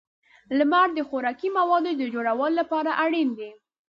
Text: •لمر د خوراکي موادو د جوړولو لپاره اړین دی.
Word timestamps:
•لمر 0.57 0.87
د 0.97 0.99
خوراکي 1.07 1.49
موادو 1.57 1.91
د 1.99 2.03
جوړولو 2.13 2.57
لپاره 2.59 2.91
اړین 3.03 3.29
دی. 3.37 3.49